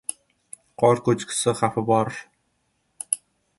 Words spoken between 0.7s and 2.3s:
Qor koʻchkisi xavfi bor...